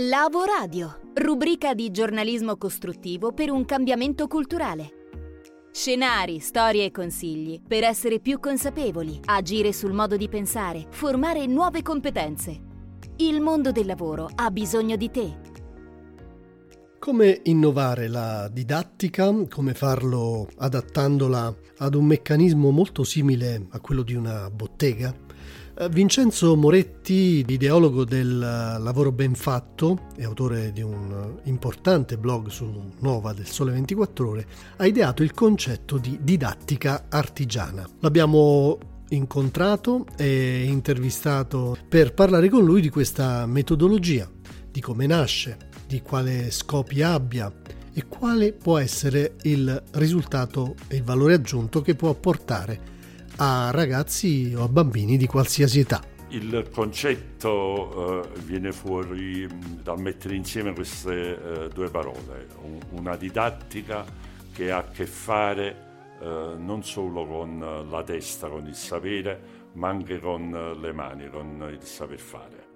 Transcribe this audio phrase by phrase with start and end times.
[0.00, 4.90] Lavo Radio, rubrica di giornalismo costruttivo per un cambiamento culturale.
[5.72, 11.82] Scenari, storie e consigli per essere più consapevoli, agire sul modo di pensare, formare nuove
[11.82, 12.60] competenze.
[13.16, 15.36] Il mondo del lavoro ha bisogno di te.
[17.00, 24.14] Come innovare la didattica, come farlo adattandola ad un meccanismo molto simile a quello di
[24.14, 25.12] una bottega?
[25.80, 32.18] Eh, Vincenzo Moretti, ideologo del eh, lavoro ben fatto e autore di un eh, importante
[32.18, 34.46] blog su Nova del Sole 24 Ore,
[34.78, 37.88] ha ideato il concetto di didattica artigiana.
[38.00, 38.76] L'abbiamo
[39.10, 44.28] incontrato e intervistato per parlare con lui di questa metodologia,
[44.72, 47.52] di come nasce, di quale scopi abbia
[47.92, 52.96] e quale può essere il risultato e il valore aggiunto che può portare
[53.38, 56.02] a ragazzi o a bambini di qualsiasi età.
[56.30, 59.46] Il concetto eh, viene fuori
[59.82, 62.48] dal mettere insieme queste eh, due parole,
[62.90, 64.04] una didattica
[64.52, 65.86] che ha a che fare
[66.20, 71.66] eh, non solo con la testa, con il sapere, ma anche con le mani, con
[71.72, 72.66] il saper fare.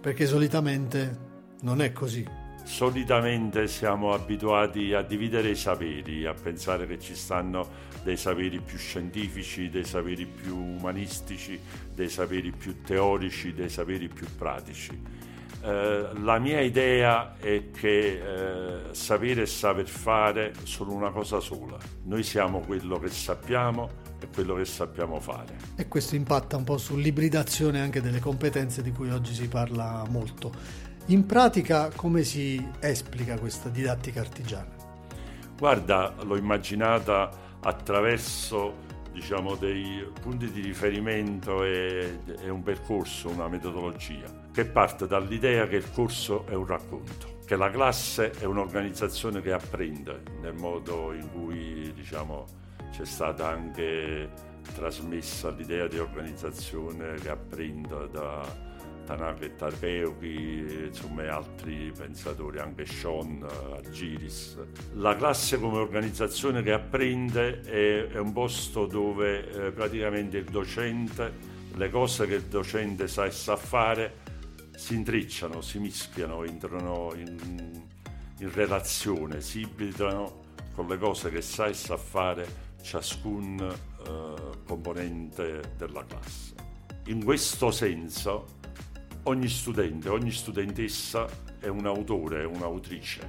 [0.00, 1.18] Perché solitamente
[1.62, 2.39] non è così.
[2.64, 8.78] Solitamente siamo abituati a dividere i saperi, a pensare che ci stanno dei saperi più
[8.78, 11.60] scientifici, dei saperi più umanistici,
[11.94, 15.28] dei saperi più teorici, dei saperi più pratici.
[15.62, 21.76] Eh, la mia idea è che eh, sapere e saper fare sono una cosa sola.
[22.04, 25.56] Noi siamo quello che sappiamo e quello che sappiamo fare.
[25.76, 30.88] E questo impatta un po' sull'ibridazione anche delle competenze di cui oggi si parla molto.
[31.06, 34.70] In pratica come si esplica questa didattica artigiana?
[35.58, 44.48] Guarda, l'ho immaginata attraverso diciamo, dei punti di riferimento e, e, un percorso, una metodologia,
[44.52, 49.52] che parte dall'idea che il corso è un racconto, che la classe è un'organizzazione che
[49.52, 52.46] apprende nel modo in cui diciamo,
[52.92, 54.30] c'è stata anche
[54.74, 58.68] trasmessa l'idea di organizzazione che apprende da
[59.04, 64.56] Tanaka Tarpeuchi, insomma altri pensatori, anche Sean Argiris.
[64.94, 71.32] La classe come organizzazione che apprende è, è un posto dove eh, praticamente il docente,
[71.74, 74.28] le cose che il docente sa e sa fare,
[74.76, 77.82] si intrecciano, si mischiano, entrano in,
[78.38, 84.34] in relazione, si ibridano con le cose che sa e sa fare ciascun eh,
[84.64, 86.54] componente della classe.
[87.06, 88.59] In questo senso
[89.30, 91.26] ogni studente, ogni studentessa
[91.60, 93.20] è un autore, è un'autrice,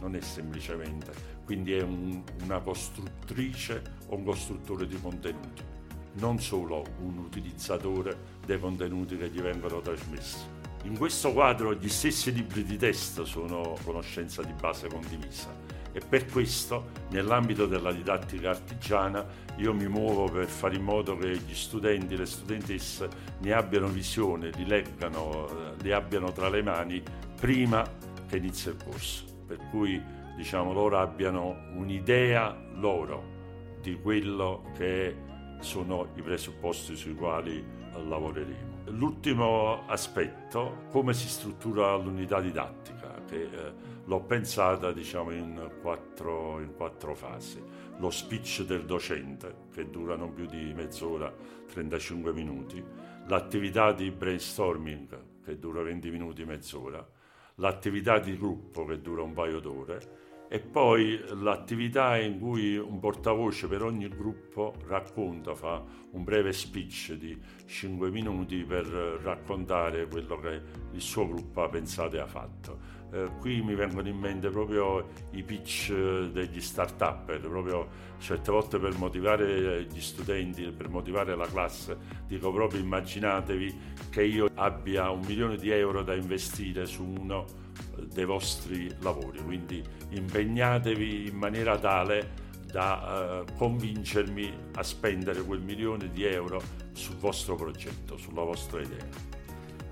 [0.00, 1.12] non è semplicemente,
[1.44, 5.62] quindi è un, una costruttrice o un costruttore di contenuti,
[6.14, 10.44] non solo un utilizzatore dei contenuti che gli vengono trasmessi.
[10.84, 16.26] In questo quadro gli stessi libri di testo sono conoscenza di base condivisa e per
[16.26, 19.24] questo nell'ambito della didattica artigiana
[19.56, 23.08] io mi muovo per fare in modo che gli studenti e le studentesse
[23.38, 27.02] ne abbiano visione, li leggano, eh, li abbiano tra le mani
[27.40, 27.82] prima
[28.28, 29.98] che inizi il corso, per cui
[30.36, 35.16] diciamo loro abbiano un'idea loro di quello che
[35.60, 38.74] sono i presupposti sui quali lavoreremo.
[38.90, 43.72] L'ultimo aspetto, come si struttura l'unità didattica, che eh,
[44.04, 47.62] l'ho pensata diciamo, in, quattro, in quattro fasi.
[47.98, 51.32] Lo speech del docente, che dura non più di mezz'ora,
[51.72, 52.82] 35 minuti,
[53.26, 57.04] l'attività di brainstorming, che dura 20 minuti, mezz'ora,
[57.56, 63.66] l'attività di gruppo, che dura un paio d'ore, e poi l'attività in cui un portavoce
[63.66, 70.60] per ogni gruppo racconta, fa un breve speech di 5 minuti per raccontare quello che
[70.92, 72.94] il suo gruppo ha pensato e ha fatto.
[73.12, 75.92] Eh, qui mi vengono in mente proprio i pitch
[76.30, 81.96] degli start-up, proprio certe volte per motivare gli studenti, per motivare la classe,
[82.26, 87.64] dico proprio immaginatevi che io abbia un milione di euro da investire su uno
[88.12, 96.10] dei vostri lavori, quindi impegnatevi in maniera tale da uh, convincermi a spendere quel milione
[96.10, 96.60] di euro
[96.92, 99.06] sul vostro progetto, sulla vostra idea.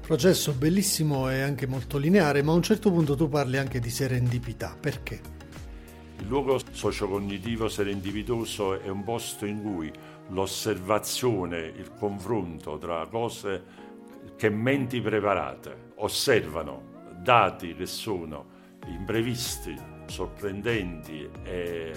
[0.01, 3.89] Processo bellissimo e anche molto lineare, ma a un certo punto tu parli anche di
[3.89, 4.77] serendipità.
[4.79, 5.21] Perché?
[6.19, 9.91] Il luogo sociocognitivo serendipitoso è un posto in cui
[10.29, 13.63] l'osservazione, il confronto tra cose
[14.37, 16.93] che menti preparate osservano
[17.25, 18.45] dati che sono
[18.87, 19.75] imprevisti,
[20.07, 21.93] sorprendenti e,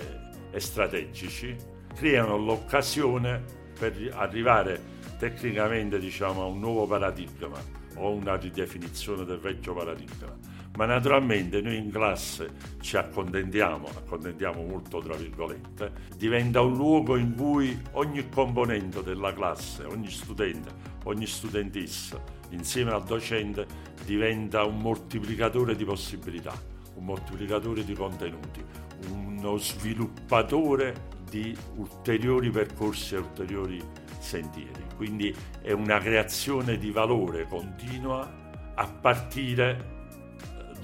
[0.49, 1.55] e strategici,
[1.93, 3.43] creano l'occasione
[3.77, 7.59] per arrivare tecnicamente diciamo, a un nuovo paradigma
[7.95, 10.33] o una ridefinizione del vecchio paradigma,
[10.77, 12.51] ma naturalmente noi in classe
[12.81, 19.85] ci accontentiamo, accontentiamo molto tra virgolette, diventa un luogo in cui ogni componente della classe,
[19.85, 20.69] ogni studente,
[21.05, 23.65] ogni studentessa, insieme al docente,
[24.05, 26.53] diventa un moltiplicatore di possibilità,
[26.93, 28.63] un moltiplicatore di contenuti,
[29.09, 33.81] uno sviluppatore di ulteriori percorsi e ulteriori
[34.19, 34.85] sentieri.
[34.95, 38.45] Quindi è una creazione di valore continua
[38.75, 39.95] a partire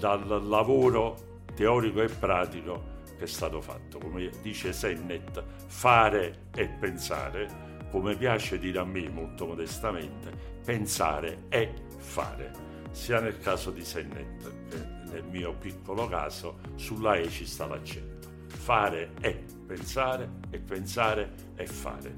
[0.04, 4.00] dal lavoro teorico e pratico che è stato fatto.
[4.00, 10.30] Come dice Sennett, fare e pensare, come piace dire a me molto modestamente,
[10.66, 12.52] pensare è fare,
[12.92, 18.30] sia nel caso di Sennett che nel mio piccolo caso, sulla E ci sta l'accento.
[18.48, 19.34] Fare è
[19.66, 22.14] pensare e pensare è fare.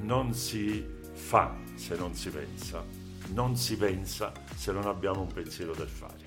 [0.00, 2.84] Non si fa se non si pensa,
[3.32, 6.25] non si pensa se non abbiamo un pensiero del fare.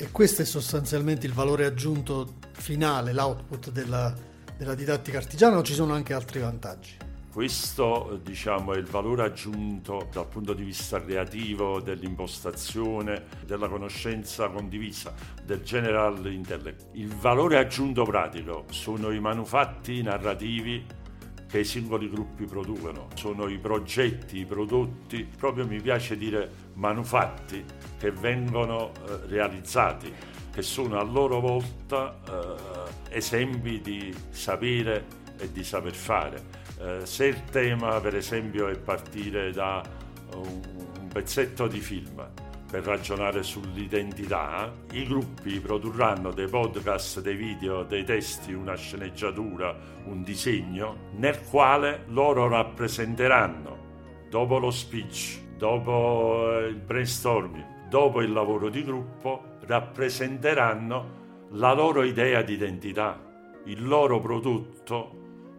[0.00, 4.14] E questo è sostanzialmente il valore aggiunto finale, l'output della,
[4.56, 6.96] della didattica artigiana o ci sono anche altri vantaggi?
[7.32, 15.12] Questo diciamo, è il valore aggiunto dal punto di vista creativo, dell'impostazione, della conoscenza condivisa,
[15.44, 16.90] del general intellect.
[16.92, 20.86] Il valore aggiunto pratico sono i manufatti narrativi
[21.48, 27.64] che i singoli gruppi producono, sono i progetti, i prodotti, proprio mi piace dire manufatti
[27.98, 30.12] che vengono eh, realizzati,
[30.52, 32.18] che sono a loro volta
[33.10, 35.06] eh, esempi di sapere
[35.38, 36.42] e di saper fare.
[36.80, 39.82] Eh, se il tema per esempio è partire da
[40.34, 40.60] un,
[41.00, 42.28] un pezzetto di film,
[42.70, 49.74] per ragionare sull'identità, i gruppi produrranno dei podcast, dei video, dei testi, una sceneggiatura,
[50.04, 58.68] un disegno nel quale loro rappresenteranno, dopo lo speech, dopo il brainstorming, dopo il lavoro
[58.68, 61.16] di gruppo, rappresenteranno
[61.52, 63.18] la loro idea di identità,
[63.64, 65.16] il loro prodotto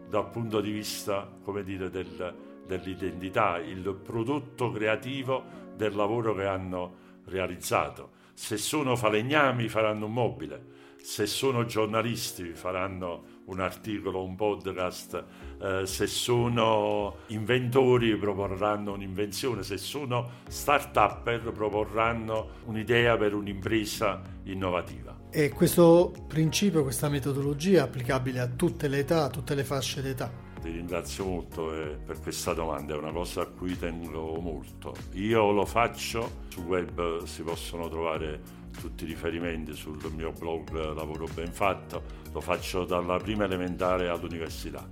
[0.08, 2.36] dal punto di vista, come dire, del,
[2.70, 5.44] dell'identità, il prodotto creativo
[5.76, 6.96] del lavoro che hanno
[7.26, 8.12] realizzato.
[8.36, 15.24] Se sono falegnami faranno un mobile, se sono giornalisti faranno un articolo, un podcast,
[15.60, 25.18] eh, se sono inventori proporranno un'invenzione, se sono start-upper proporranno un'idea per un'impresa innovativa.
[25.32, 30.04] E questo principio, questa metodologia è applicabile a tutte le età, a tutte le fasce
[30.04, 30.48] d'età?
[30.62, 34.94] Ti ringrazio molto eh, per questa domanda, è una cosa a cui tengo molto.
[35.14, 38.42] Io lo faccio, sul web si possono trovare
[38.78, 42.04] tutti i riferimenti sul mio blog Lavoro Ben Fatto,
[42.34, 44.86] lo faccio dalla prima elementare all'università.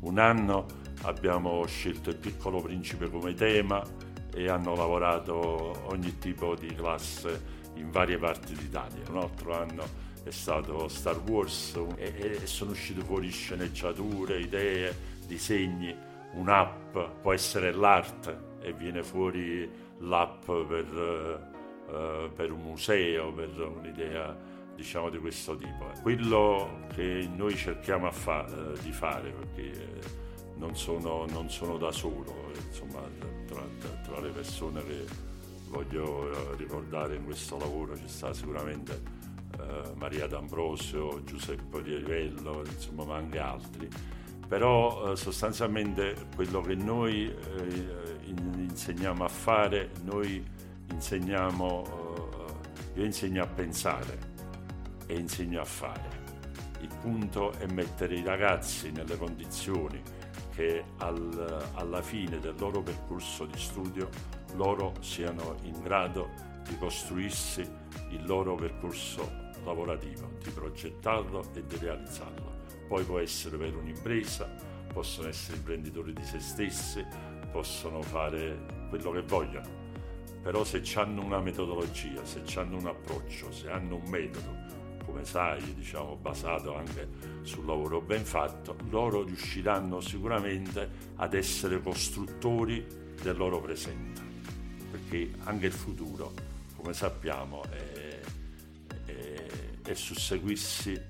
[0.00, 0.66] Un anno
[1.02, 3.82] abbiamo scelto il piccolo principe come tema
[4.34, 9.04] e hanno lavorato ogni tipo di classe in varie parti d'Italia.
[9.08, 9.84] Un altro anno
[10.22, 15.94] è stato Star Wars e, e sono uscite fuori sceneggiature, idee, disegni
[16.34, 21.48] un'app, può essere l'arte e viene fuori l'app per,
[21.86, 24.36] uh, per un museo, per un'idea
[24.74, 25.86] diciamo di questo tipo.
[26.02, 30.22] Quello che noi cerchiamo fa- uh, di fare, perché
[30.56, 33.00] non sono, non sono da solo, insomma,
[33.46, 33.62] tra,
[34.02, 35.04] tra, le persone che
[35.68, 39.02] voglio ricordare in questo lavoro ci sta sicuramente
[39.58, 43.88] uh, Maria D'Ambrosio, Giuseppe Di Rivello, insomma, ma anche altri
[44.54, 50.44] però eh, sostanzialmente quello che noi eh, in, insegniamo a fare, noi
[50.92, 51.82] insegniamo,
[52.94, 54.16] eh, io insegno a pensare
[55.06, 56.22] e insegno a fare.
[56.82, 60.00] Il punto è mettere i ragazzi nelle condizioni
[60.54, 64.08] che al, alla fine del loro percorso di studio
[64.54, 66.30] loro siano in grado
[66.62, 67.68] di costruirsi
[68.10, 72.53] il loro percorso lavorativo, di progettarlo e di realizzarlo
[72.86, 74.48] poi può essere per un'impresa,
[74.92, 77.04] possono essere imprenditori di se stessi,
[77.50, 79.82] possono fare quello che vogliono.
[80.42, 84.54] Però se hanno una metodologia, se hanno un approccio, se hanno un metodo,
[85.04, 87.08] come sai, diciamo, basato anche
[87.42, 92.86] sul lavoro ben fatto, loro riusciranno sicuramente ad essere costruttori
[93.22, 94.20] del loro presente.
[94.90, 96.32] Perché anche il futuro,
[96.76, 98.20] come sappiamo, è,
[99.06, 99.46] è,
[99.82, 101.00] è susseguirsi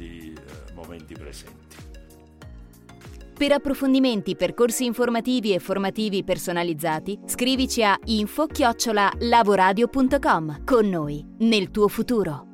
[0.00, 1.76] di eh, momenti presenti.
[3.36, 10.64] Per approfondimenti, percorsi informativi e formativi personalizzati, scrivici a info-lavoradio.com.
[10.64, 12.49] Con noi, nel tuo futuro.